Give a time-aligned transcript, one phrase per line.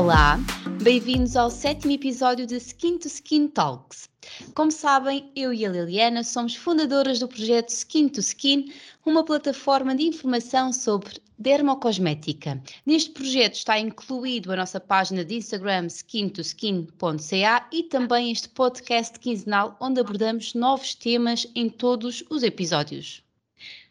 [0.00, 0.38] Olá,
[0.82, 4.08] bem-vindos ao sétimo episódio de Skin to Skin Talks.
[4.54, 8.72] Como sabem, eu e a Liliana somos fundadoras do projeto Skin to Skin,
[9.04, 12.62] uma plataforma de informação sobre dermocosmética.
[12.86, 19.76] Neste projeto está incluído a nossa página de Instagram skintoskin.ca e também este podcast quinzenal
[19.78, 23.22] onde abordamos novos temas em todos os episódios.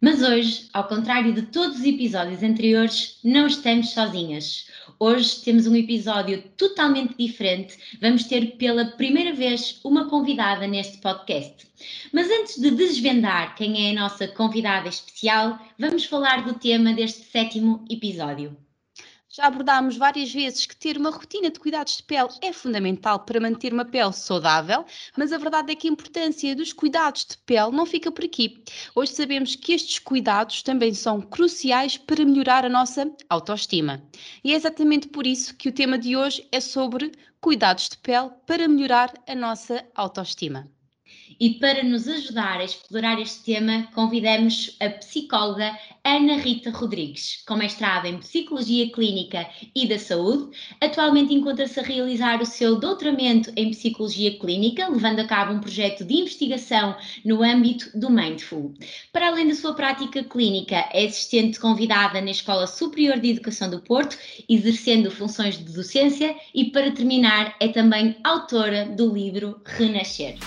[0.02, 4.68] Mas hoje, ao contrário de todos os episódios anteriores, não estamos sozinhas.
[4.98, 7.78] Hoje temos um episódio totalmente diferente.
[8.02, 11.68] Vamos ter pela primeira vez uma convidada neste podcast.
[12.14, 17.24] Mas antes de desvendar quem é a nossa convidada especial, vamos falar do tema deste
[17.24, 18.69] sétimo episódio.
[19.32, 23.40] Já abordámos várias vezes que ter uma rotina de cuidados de pele é fundamental para
[23.40, 24.84] manter uma pele saudável,
[25.16, 28.64] mas a verdade é que a importância dos cuidados de pele não fica por aqui.
[28.96, 34.02] Hoje sabemos que estes cuidados também são cruciais para melhorar a nossa autoestima.
[34.44, 38.32] E é exatamente por isso que o tema de hoje é sobre cuidados de pele
[38.48, 40.68] para melhorar a nossa autoestima.
[41.40, 47.56] E para nos ajudar a explorar este tema, convidamos a psicóloga Ana Rita Rodrigues, com
[47.56, 50.58] mestrado em Psicologia Clínica e da Saúde.
[50.82, 56.06] Atualmente encontra-se a realizar o seu doutoramento em Psicologia Clínica, levando a cabo um projeto
[56.06, 58.74] de investigação no âmbito do Mindful.
[59.12, 63.82] Para além da sua prática clínica, é assistente convidada na Escola Superior de Educação do
[63.82, 70.38] Porto, exercendo funções de docência e, para terminar, é também autora do livro Renascer.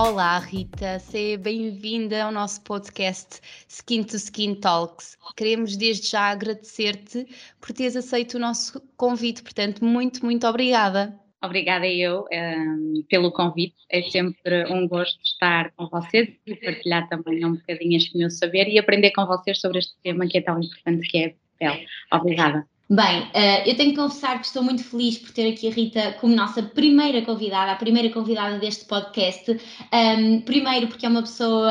[0.00, 5.18] Olá, Rita, seja bem-vinda ao nosso podcast Skin to Skin Talks.
[5.36, 7.26] Queremos desde já agradecer-te
[7.60, 11.18] por teres aceito o nosso convite, portanto, muito, muito obrigada.
[11.42, 13.74] Obrigada eu um, ehm, pelo convite.
[13.90, 18.68] É sempre um gosto estar com vocês e partilhar também um bocadinho este meu saber
[18.68, 21.86] e aprender com vocês sobre este tema que é tão importante que é a pele.
[22.12, 22.64] Obrigada.
[22.90, 26.16] Bem, uh, eu tenho que confessar que estou muito feliz por ter aqui a Rita
[26.22, 29.60] como nossa primeira convidada, a primeira convidada deste podcast.
[30.46, 31.70] Primeiro, porque é uma pessoa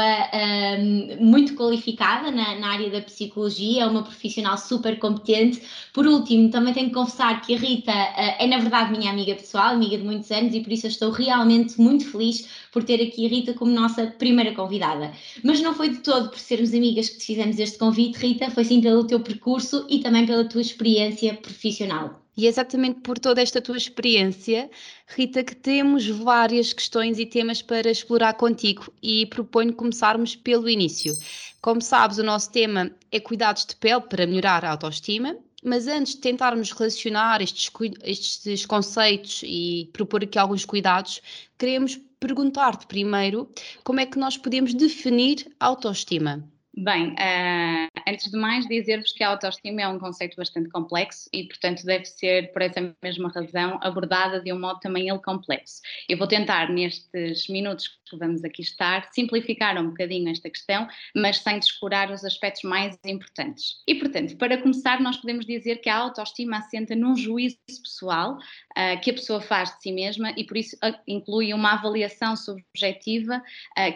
[1.19, 5.59] muito qualificada na, área da psicologia, é uma profissional super competente.
[5.91, 9.34] Por último, também tenho que confessar que a Rita uh, é, na verdade, minha amiga
[9.34, 13.01] pessoal, amiga de muitos anos, e por isso eu estou realmente muito feliz por ter
[13.01, 15.11] aqui a Rita como nossa primeira convidada.
[15.44, 18.63] Mas não foi de todo por sermos amigas que te fizemos este convite, Rita, foi
[18.63, 21.06] sim pelo teu percurso e também pela tua experiência
[21.41, 22.22] profissional.
[22.38, 24.69] E é exatamente por toda esta tua experiência,
[25.07, 31.16] Rita, que temos várias questões e temas para explorar contigo e proponho começarmos pelo início.
[31.62, 36.13] Como sabes, o nosso tema é cuidados de pele para melhorar a autoestima, mas antes
[36.13, 37.72] de tentarmos relacionar estes,
[38.03, 41.22] estes conceitos e propor aqui alguns cuidados,
[41.57, 43.50] queremos perguntar-te primeiro
[43.84, 46.47] como é que nós podemos definir autoestima.
[46.75, 51.44] Bem, uh, antes de mais, dizer-vos que a autoestima é um conceito bastante complexo e,
[51.44, 55.81] portanto, deve ser, por essa mesma razão, abordada de um modo também ele complexo.
[56.07, 61.40] Eu vou tentar, nestes minutos que vamos aqui estar, simplificar um bocadinho esta questão, mas
[61.40, 63.84] sem descurar os aspectos mais importantes.
[63.85, 69.01] E, portanto, para começar, nós podemos dizer que a autoestima assenta num juízo pessoal uh,
[69.01, 73.44] que a pessoa faz de si mesma e, por isso, uh, inclui uma avaliação subjetiva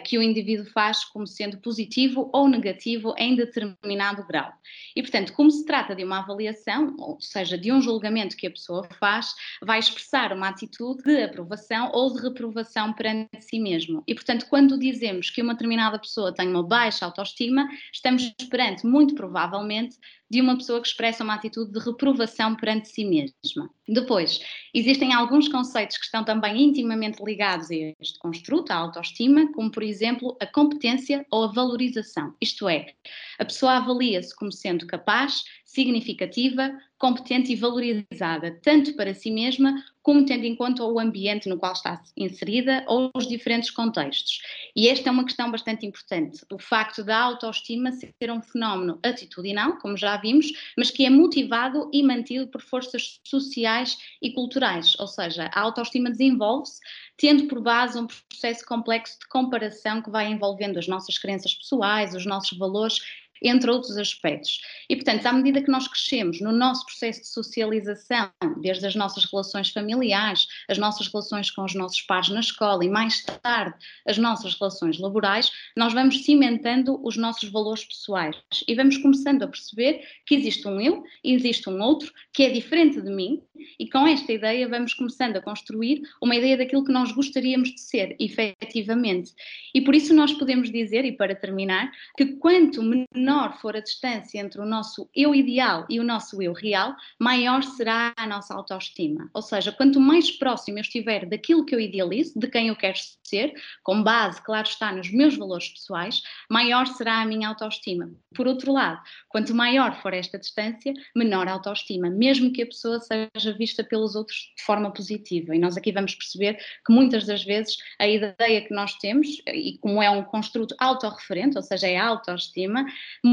[0.04, 4.52] que o indivíduo faz como sendo positivo ou negativo em determinado grau.
[4.96, 8.50] E, portanto, como se trata de uma avaliação, ou seja, de um julgamento que a
[8.50, 14.02] pessoa faz, vai expressar uma atitude de aprovação ou de reprovação perante si mesmo.
[14.06, 19.14] E, portanto, quando dizemos que uma determinada pessoa tem uma baixa autoestima, estamos perante, muito
[19.14, 19.96] provavelmente,
[20.32, 23.68] de uma pessoa que expressa uma atitude de reprovação perante si mesma.
[23.86, 24.40] Depois,
[24.72, 29.82] existem alguns conceitos que estão também intimamente ligados a este construto, a autoestima, como por
[29.82, 32.34] exemplo a competência ou a valorização.
[32.40, 32.94] Isto é,
[33.38, 36.72] a pessoa avalia-se como sendo capaz, significativa,
[37.02, 41.72] competente e valorizada, tanto para si mesma como tendo em conta o ambiente no qual
[41.72, 44.40] está inserida ou os diferentes contextos.
[44.74, 46.44] E esta é uma questão bastante importante.
[46.52, 50.46] O facto da autoestima ser um fenómeno atitudinal, como já vimos,
[50.76, 56.08] mas que é motivado e mantido por forças sociais e culturais, ou seja, a autoestima
[56.08, 56.80] desenvolve-se
[57.16, 62.14] tendo por base um processo complexo de comparação que vai envolvendo as nossas crenças pessoais,
[62.14, 62.98] os nossos valores
[63.42, 64.60] entre outros aspectos.
[64.88, 68.30] E, portanto, à medida que nós crescemos no nosso processo de socialização,
[68.60, 72.88] desde as nossas relações familiares, as nossas relações com os nossos pais na escola e
[72.88, 73.74] mais tarde
[74.06, 78.36] as nossas relações laborais, nós vamos cimentando os nossos valores pessoais
[78.66, 83.00] e vamos começando a perceber que existe um eu existe um outro que é diferente
[83.00, 83.42] de mim
[83.78, 87.80] e com esta ideia vamos começando a construir uma ideia daquilo que nós gostaríamos de
[87.80, 89.32] ser, efetivamente.
[89.74, 94.38] E por isso nós podemos dizer, e para terminar, que quanto menor for a distância
[94.38, 99.30] entre o nosso eu ideal e o nosso eu real, maior será a nossa autoestima.
[99.32, 102.96] Ou seja, quanto mais próximo eu estiver daquilo que eu idealizo, de quem eu quero
[103.22, 108.10] ser, com base, claro está, nos meus valores pessoais, maior será a minha autoestima.
[108.34, 113.00] Por outro lado, quanto maior for esta distância, menor a autoestima, mesmo que a pessoa
[113.00, 115.54] seja vista pelos outros de forma positiva.
[115.54, 119.78] E nós aqui vamos perceber que muitas das vezes a ideia que nós temos, e
[119.78, 122.84] como é um construto autorreferente, ou seja, é a autoestima,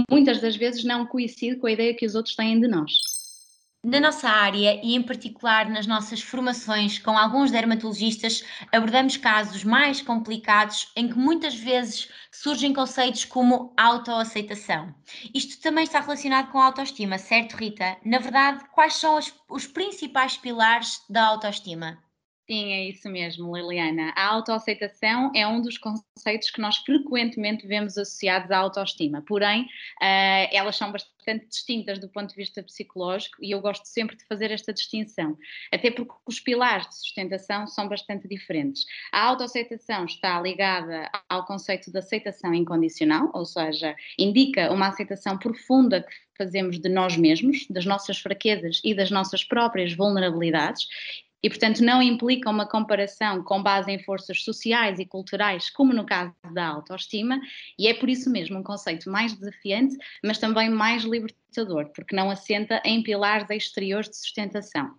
[0.10, 2.92] muitas das vezes não coincide com a ideia que os outros têm de nós.
[3.82, 8.44] Na nossa área e, em particular, nas nossas formações com alguns dermatologistas,
[8.74, 14.94] abordamos casos mais complicados em que muitas vezes surgem conceitos como autoaceitação.
[15.34, 17.96] Isto também está relacionado com a autoestima, certo, Rita?
[18.04, 21.98] Na verdade, quais são os, os principais pilares da autoestima?
[22.50, 24.12] Sim, é isso mesmo, Liliana.
[24.16, 30.50] A autoaceitação é um dos conceitos que nós frequentemente vemos associados à autoestima, porém, uh,
[30.52, 34.50] elas são bastante distintas do ponto de vista psicológico e eu gosto sempre de fazer
[34.50, 35.38] esta distinção,
[35.72, 38.84] até porque os pilares de sustentação são bastante diferentes.
[39.12, 46.02] A autoaceitação está ligada ao conceito de aceitação incondicional, ou seja, indica uma aceitação profunda
[46.02, 50.88] que fazemos de nós mesmos, das nossas fraquezas e das nossas próprias vulnerabilidades
[51.42, 56.06] e, portanto, não implica uma comparação com base em forças sociais e culturais, como no
[56.06, 57.40] caso da autoestima,
[57.78, 62.30] e é por isso mesmo um conceito mais desafiante, mas também mais libertador, porque não
[62.30, 64.94] assenta em pilares exteriores de sustentação.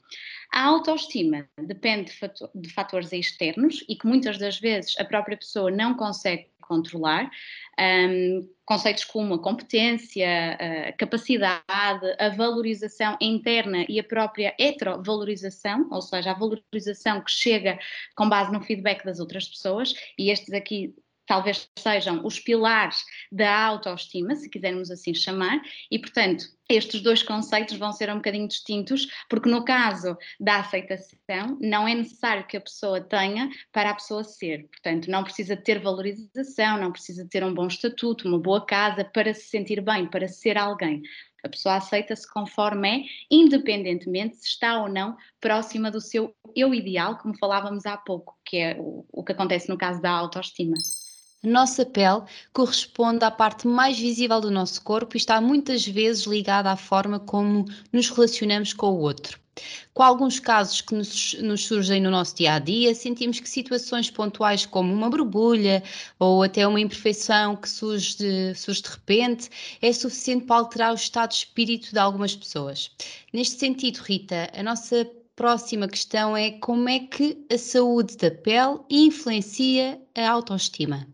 [0.52, 2.12] A autoestima depende
[2.54, 7.28] de fatores externos e que muitas das vezes a própria pessoa não consegue controlar.
[7.78, 10.56] Um, conceitos como a competência,
[10.88, 17.80] a capacidade, a valorização interna e a própria heterovalorização, ou seja, a valorização que chega
[18.14, 20.94] com base no feedback das outras pessoas, e estes aqui
[21.30, 27.76] talvez sejam os pilares da autoestima, se quisermos assim chamar, e portanto estes dois conceitos
[27.78, 32.60] vão ser um bocadinho distintos, porque no caso da aceitação, não é necessário que a
[32.60, 34.68] pessoa tenha para a pessoa ser.
[34.68, 39.32] Portanto, não precisa ter valorização, não precisa ter um bom estatuto, uma boa casa para
[39.32, 41.00] se sentir bem, para ser alguém.
[41.44, 47.18] A pessoa aceita-se conforme é, independentemente se está ou não próxima do seu eu ideal,
[47.18, 50.74] como falávamos há pouco, que é o, o que acontece no caso da autoestima.
[51.42, 52.22] A nossa pele
[52.52, 57.18] corresponde à parte mais visível do nosso corpo e está muitas vezes ligada à forma
[57.18, 59.40] como nos relacionamos com o outro.
[59.94, 64.10] Com alguns casos que nos, nos, surgem no nosso dia a dia, sentimos que situações
[64.10, 65.82] pontuais, como uma borbulha
[66.18, 69.48] ou até uma imperfeição que surge de, surge de repente,
[69.80, 72.90] é suficiente para alterar o estado de espírito de algumas pessoas.
[73.32, 78.80] Neste sentido, Rita, a nossa próxima questão é como é que a saúde da pele
[78.90, 81.06] influencia a autoestima?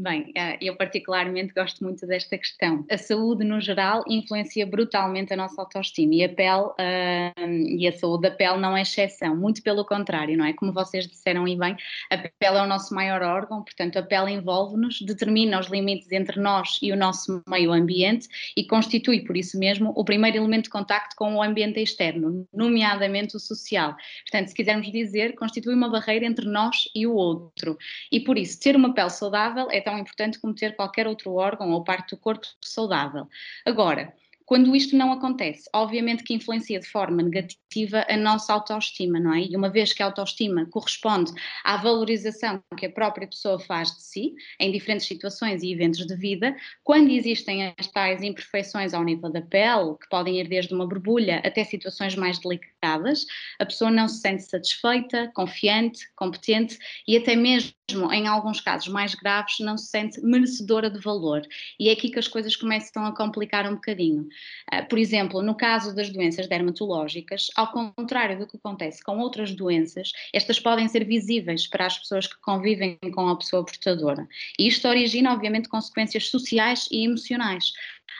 [0.00, 2.82] Bem, eh, eu particularmente gosto muito desta questão.
[2.90, 7.92] A saúde, no geral, influencia brutalmente a nossa autoestima e a pele uh, e a
[7.92, 10.54] saúde da pele não é exceção, muito pelo contrário, não é?
[10.54, 11.76] Como vocês disseram e bem,
[12.10, 16.40] a pele é o nosso maior órgão, portanto, a pele envolve-nos, determina os limites entre
[16.40, 20.70] nós e o nosso meio ambiente e constitui, por isso mesmo, o primeiro elemento de
[20.70, 23.94] contacto com o ambiente externo, nomeadamente o social.
[24.22, 27.76] Portanto, se quisermos dizer, constitui uma barreira entre nós e o outro.
[28.10, 31.70] E por isso, ter uma pele saudável é tão importante como ter qualquer outro órgão
[31.70, 33.28] ou parte do corpo saudável.
[33.66, 34.14] Agora,
[34.52, 39.42] quando isto não acontece, obviamente que influencia de forma negativa a nossa autoestima, não é?
[39.44, 41.32] E uma vez que a autoestima corresponde
[41.64, 46.14] à valorização que a própria pessoa faz de si, em diferentes situações e eventos de
[46.14, 50.86] vida, quando existem as tais imperfeições ao nível da pele, que podem ir desde uma
[50.86, 53.24] borbulha até situações mais delicadas,
[53.58, 59.14] a pessoa não se sente satisfeita, confiante, competente e até mesmo em alguns casos mais
[59.14, 61.42] graves, não se sente merecedora de valor.
[61.78, 64.28] E é aqui que as coisas começam a complicar um bocadinho.
[64.72, 69.52] Uh, por exemplo, no caso das doenças dermatológicas, ao contrário do que acontece com outras
[69.54, 74.26] doenças, estas podem ser visíveis para as pessoas que convivem com a pessoa portadora.
[74.58, 77.72] E isto origina, obviamente, consequências sociais e emocionais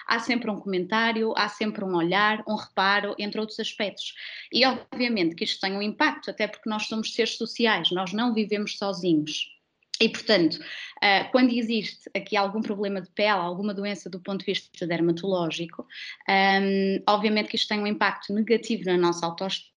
[0.06, 4.14] há sempre um comentário, há sempre um olhar, um reparo, entre outros aspectos.
[4.52, 8.34] E obviamente que isto tem um impacto, até porque nós somos seres sociais, nós não
[8.34, 9.52] vivemos sozinhos.
[10.00, 14.46] E, portanto, uh, quando existe aqui algum problema de pele, alguma doença do ponto de
[14.46, 15.86] vista dermatológico,
[16.28, 19.71] um, obviamente que isto tem um impacto negativo na nossa autoestima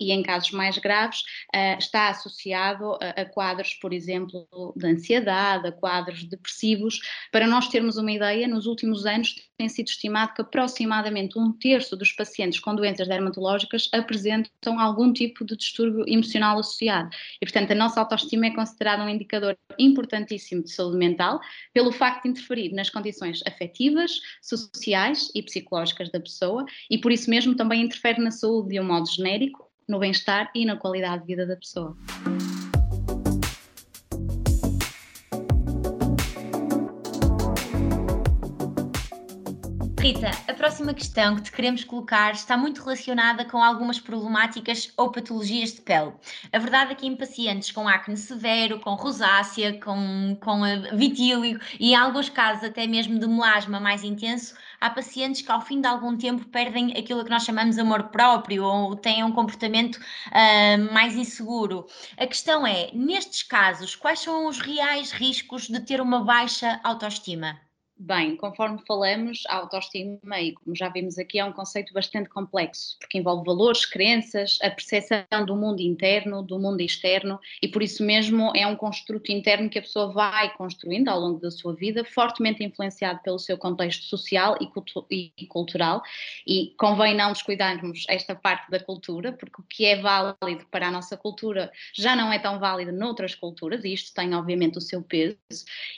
[0.00, 1.20] e, em casos mais graves,
[1.54, 7.00] uh, está associado a, quadros, por exemplo, de ansiedade, a quadros depressivos.
[7.32, 11.94] Para nós termos uma ideia, nos últimos anos tem sido estimado que aproximadamente um terço
[11.94, 17.10] dos pacientes com doenças dermatológicas apresentam algum tipo de distúrbio emocional associado.
[17.40, 21.40] E, portanto, a nossa autoestima é considerada um indicador importantíssimo de saúde mental,
[21.74, 27.28] pelo facto de interferir nas condições afetivas, sociais e psicológicas da pessoa, e por isso
[27.28, 29.39] mesmo também interfere na saúde de um modo genérico,
[29.90, 31.96] no bem-estar e na qualidade de vida da pessoa.
[40.00, 45.12] Rita, a próxima questão que te queremos colocar está muito relacionada com algumas problemáticas ou
[45.12, 46.14] patologias de pele.
[46.50, 50.62] A verdade é que em pacientes com acne severo, com rosácea, com, com
[50.96, 55.60] vitílio e em alguns casos até mesmo de melasma mais intenso, há pacientes que ao
[55.60, 59.96] fim de algum tempo perdem aquilo que nós chamamos amor próprio ou têm um comportamento
[59.96, 61.86] uh, mais inseguro.
[62.16, 67.60] A questão é, nestes casos, quais são os reais riscos de ter uma baixa autoestima?
[68.02, 72.96] Bem, conforme falamos, a autoestima, e como já vimos aqui, é um conceito bastante complexo,
[72.98, 78.02] porque envolve valores, crenças, a percepção do mundo interno, do mundo externo, e por isso
[78.02, 82.02] mesmo é um construto interno que a pessoa vai construindo ao longo da sua vida,
[82.02, 86.02] fortemente influenciado pelo seu contexto social e, cultu e cultural,
[86.46, 90.90] e convém não descuidarmos esta parte da cultura, porque o que é válido para a
[90.90, 95.02] nossa cultura já não é tão válido noutras culturas, e isto tem obviamente o seu
[95.02, 95.36] peso,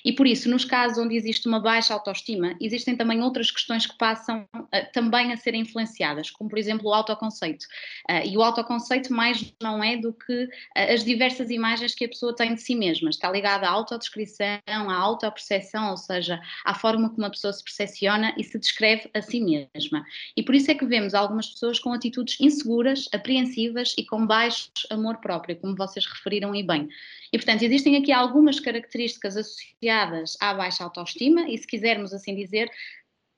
[0.04, 3.86] e por isso, nos casos onde existe uma baixa baixa autoestima, existem também outras questões
[3.86, 7.66] que passam uh, também a ser influenciadas, como por exemplo o autoconceito.
[8.10, 12.08] Uh, e o autoconceito mais não é do que uh, as diversas imagens que a
[12.08, 17.10] pessoa tem de si mesma, está ligada à autodescrição, à autoperceção, ou seja, à forma
[17.10, 20.04] como a pessoa se percepciona e se descreve a si mesma.
[20.36, 24.70] E por isso é que vemos algumas pessoas com atitudes inseguras, apreensivas e com baixo
[24.90, 26.88] amor próprio, como vocês referiram e bem.
[27.32, 32.70] E, portanto, existem aqui algumas características associadas à baixa autoestima e, se quisermos assim dizer,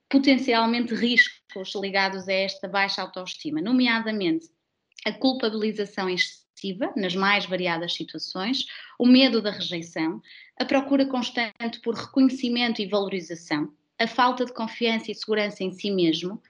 [0.07, 4.45] potencialmente riscos ligados a esta baixa autoestima, nomeadamente
[5.03, 8.65] a culpabilização excessiva nas mais variadas situações,
[8.99, 10.21] o medo da rejeição,
[10.59, 15.89] a procura constante por reconhecimento e valorização, a falta de confiança e segurança em si
[15.89, 16.41] mesmo,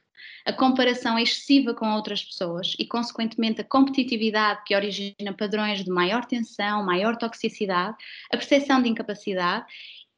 [0.46, 6.26] a comparação excessiva com outras pessoas e, consequentemente, a competitividade que origina padrões de maior
[6.26, 7.98] tensão, maior toxicidade,
[8.32, 9.66] a percepção de incapacidade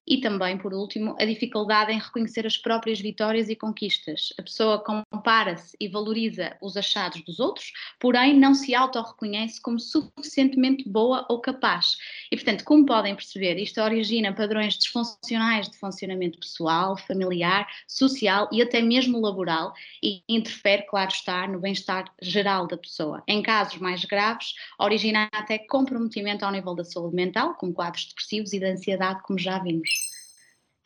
[0.07, 4.33] e também, por último, a dificuldade em reconhecer as próprias vitórias e conquistas.
[4.39, 10.87] A pessoa compara-se e valoriza os achados dos outros, porém não se auto-reconhece como suficientemente
[10.87, 11.97] boa ou capaz.
[12.31, 18.61] E, portanto, como podem perceber, isto origina padrões disfuncionais de funcionamento pessoal, familiar, social e
[18.61, 23.23] até mesmo laboral e interfere, claro está, no bem-estar geral da pessoa.
[23.27, 28.53] Em casos mais graves, origina até comprometimento ao nível da saúde mental, como quadros depressivos
[28.53, 29.96] e de ansiedade, como já vimos.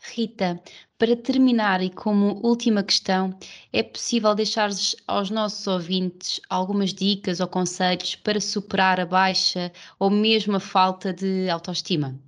[0.04, 0.60] Rita,
[0.98, 3.38] para terminar e como última questão,
[3.72, 4.70] é possível deixar
[5.08, 11.14] aos nossos ouvintes algumas dicas ou conselhos para superar a baixa ou mesmo a falta
[11.14, 12.20] de autoestima?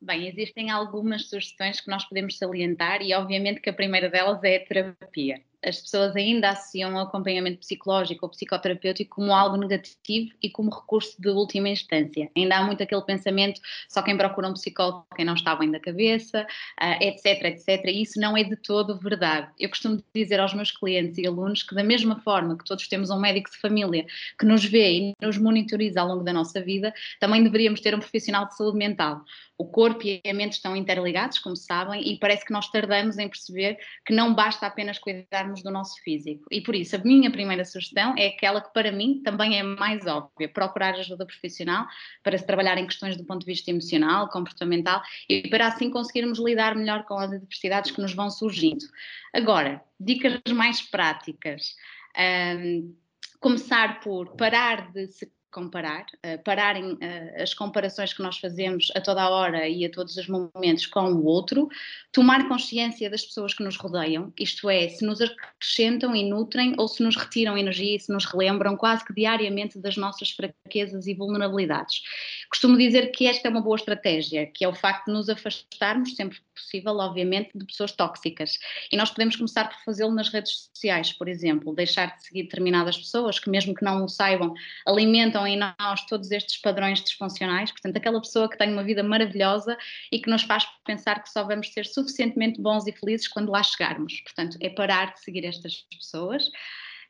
[0.00, 4.56] Bem, existem algumas sugestões que nós podemos salientar e obviamente que a primeira delas é
[4.56, 10.50] a terapia as pessoas ainda associam o acompanhamento psicológico ou psicoterapêutico como algo negativo e
[10.50, 12.30] como recurso de última instância.
[12.36, 15.78] Ainda há muito aquele pensamento, só quem procura um psicólogo, quem não está bem da
[15.78, 16.46] cabeça,
[16.80, 17.84] uh, etc, etc.
[17.86, 19.50] E isso não é de todo verdade.
[19.58, 23.10] Eu costumo dizer aos meus clientes e alunos que da mesma forma que todos temos
[23.10, 24.06] um médico de família
[24.38, 27.98] que nos vê e nos monitoriza ao longo da nossa vida, também deveríamos ter um
[27.98, 29.22] profissional de saúde mental.
[29.58, 33.28] O corpo e a mente estão interligados, como sabem, e parece que nós tardamos em
[33.28, 33.76] perceber
[34.06, 36.44] que não basta apenas cuidar do nosso físico.
[36.50, 40.06] E por isso, a minha primeira sugestão é aquela que para mim também é mais
[40.06, 41.86] óbvia: procurar ajuda profissional
[42.22, 46.38] para se trabalhar em questões do ponto de vista emocional, comportamental e para assim conseguirmos
[46.38, 48.84] lidar melhor com as adversidades que nos vão surgindo.
[49.32, 51.74] Agora, dicas mais práticas.
[52.16, 52.94] Um,
[53.40, 56.98] começar por parar de se comparar, uh, pararem uh,
[57.42, 61.12] as comparações que nós fazemos a toda a hora e a todos os momentos com
[61.12, 61.68] o outro,
[62.12, 66.88] tomar consciência das pessoas que nos rodeiam, isto é, se nos acrescentam e nutrem ou
[66.88, 71.14] se nos retiram energia e se nos relembram quase que diariamente das nossas fraquezas e
[71.14, 72.02] vulnerabilidades.
[72.48, 76.14] Costumo dizer que esta é uma boa estratégia, que é o facto de nos afastarmos
[76.14, 78.58] sempre que possível, obviamente, de pessoas tóxicas.
[78.92, 82.96] E nós podemos começar por fazê-lo nas redes sociais, por exemplo, deixar de seguir determinadas
[82.96, 84.54] pessoas que, mesmo que não o saibam,
[84.86, 87.70] alimentam em nós todos estes padrões disfuncionais.
[87.70, 89.76] Portanto, aquela pessoa que tem uma vida maravilhosa
[90.10, 93.62] e que nos faz pensar que só vamos ser suficientemente bons e felizes quando lá
[93.62, 94.20] chegarmos.
[94.20, 96.50] Portanto, é parar de seguir estas pessoas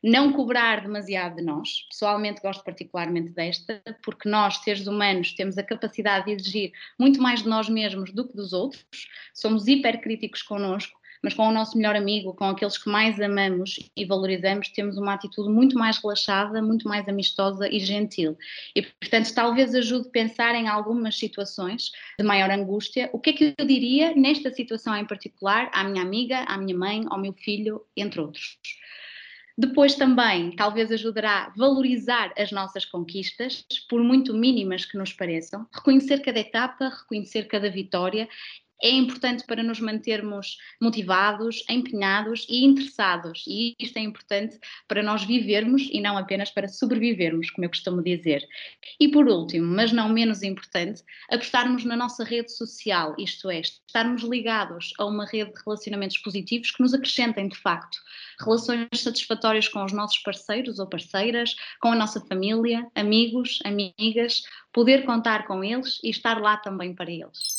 [0.03, 1.85] não cobrar demasiado de nós.
[1.89, 7.43] Pessoalmente gosto particularmente desta, porque nós, seres humanos, temos a capacidade de exigir muito mais
[7.43, 11.95] de nós mesmos do que dos outros, somos hipercríticos connosco, mas com o nosso melhor
[11.95, 16.87] amigo, com aqueles que mais amamos e valorizamos, temos uma atitude muito mais relaxada, muito
[16.87, 18.37] mais amistosa e gentil.
[18.75, 23.09] E, portanto, talvez ajude a pensar em algumas situações de maior angústia.
[23.13, 26.77] O que é que eu diria nesta situação em particular à minha amiga, à minha
[26.77, 28.57] mãe, ao meu filho, entre outros?
[29.57, 35.67] Depois também, talvez ajudará a valorizar as nossas conquistas, por muito mínimas que nos pareçam,
[35.71, 38.27] reconhecer cada etapa, reconhecer cada vitória
[38.81, 43.43] é importante para nos mantermos motivados, empenhados e interessados.
[43.47, 48.01] E isto é importante para nós vivermos e não apenas para sobrevivermos, como eu costumo
[48.01, 48.47] dizer.
[48.99, 54.23] E por último, mas não menos importante, apostarmos na nossa rede social, isto é, estarmos
[54.23, 57.97] ligados a uma rede de relacionamentos positivos que nos acrescentem de facto
[58.43, 65.05] relações satisfatórias com os nossos parceiros ou parceiras, com a nossa família, amigos, amigas, poder
[65.05, 67.50] contar com eles e estar lá também para eles.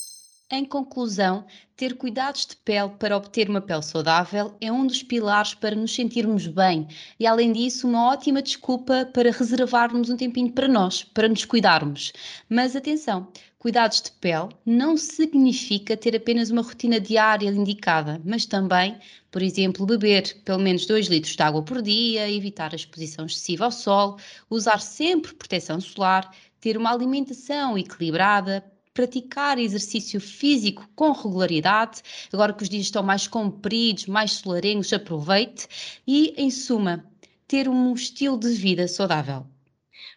[0.55, 5.55] Em conclusão, ter cuidados de pele para obter uma pele saudável é um dos pilares
[5.55, 6.87] para nos sentirmos bem
[7.19, 12.13] e, além disso, uma ótima desculpa para reservarmos um tempinho para nós, para nos cuidarmos.
[12.51, 13.29] Mas atenção,
[13.59, 18.99] cuidados de pele não significa ter apenas uma rotina diária indicada, mas também,
[19.31, 23.65] por exemplo, beber pelo menos 2 litros de água por dia, evitar a exposição excessiva
[23.65, 24.19] ao sol,
[24.51, 26.31] usar sempre proteção solar,
[26.61, 28.63] ter uma alimentação equilibrada,
[28.95, 35.67] praticar exercício físico com regularidade, agora que os dias estão mais compridos, mais solarenhos, aproveite
[36.07, 37.05] e, em suma,
[37.49, 39.47] ter um estilo de vida saudável.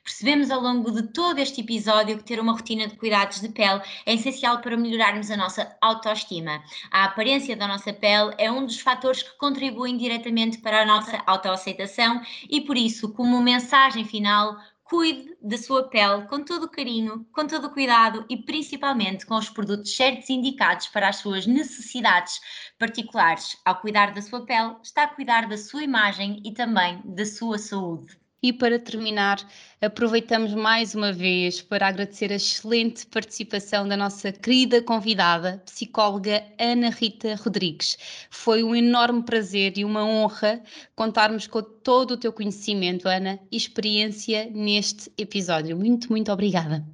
[0.03, 3.81] Percebemos ao longo de todo este episódio que ter uma rotina de cuidados de pele
[4.05, 6.63] é essencial para melhorarmos a nossa autoestima.
[6.91, 11.23] A aparência da nossa pele é um dos fatores que contribuem diretamente para a nossa
[11.25, 17.25] autoaceitação e, por isso, como mensagem final, cuide da sua pele com todo o carinho,
[17.33, 22.39] com todo o cuidado e principalmente com os produtos certos indicados para as suas necessidades
[22.77, 23.57] particulares.
[23.65, 27.57] Ao cuidar da sua pele, está a cuidar da sua imagem e também da sua
[27.57, 28.24] saúde.
[28.45, 29.39] E para terminar,
[29.81, 36.91] aproveitamos mais uma vez para agradecer a excelente participação da nossa querida convidada, psicóloga Ana
[36.91, 37.97] Rita Rodrigues.
[38.29, 40.61] Foi um enorme prazer e uma honra
[40.95, 45.75] contarmos com todo o teu conhecimento, Ana, e experiência neste episódio.
[45.75, 46.85] Muito, muito obrigada.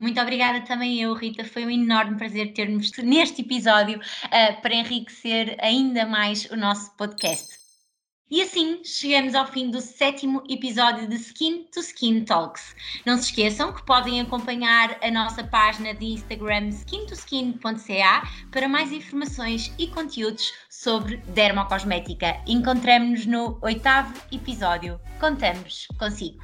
[0.00, 1.44] Muito obrigada também eu, Rita.
[1.44, 7.65] Foi um enorme prazer termos neste episódio uh, para enriquecer ainda mais o nosso podcast.
[8.28, 12.74] E assim chegamos ao fim do sétimo episódio de Skin to Skin Talks.
[13.04, 19.72] Não se esqueçam que podem acompanhar a nossa página de Instagram skintoskin.ca para mais informações
[19.78, 22.42] e conteúdos sobre dermocosmética.
[22.48, 25.00] Encontramos-nos no oitavo episódio.
[25.20, 26.42] Contamos consigo.